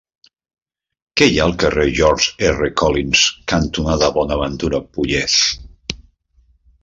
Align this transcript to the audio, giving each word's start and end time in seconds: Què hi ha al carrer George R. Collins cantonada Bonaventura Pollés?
Què 1.19 1.25
hi 1.31 1.35
ha 1.41 1.43
al 1.49 1.53
carrer 1.63 1.83
George 1.99 2.47
R. 2.47 2.71
Collins 2.81 3.25
cantonada 3.53 4.09
Bonaventura 4.15 4.79
Pollés? 4.97 5.37